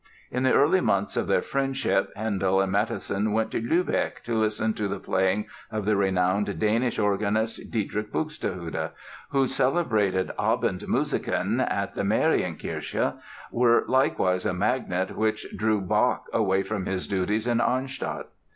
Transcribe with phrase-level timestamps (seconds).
[0.31, 4.73] In the early months of their friendship Handel and Mattheson went to Lübeck to listen
[4.73, 8.89] to the playing of the renowned Danish organist, Dietrich Buxtehude,
[9.29, 13.13] whose celebrated Abendmusiken at the Marienkirche
[13.51, 18.25] were likewise a magnet which drew Bach away from his duties in Arnstadt.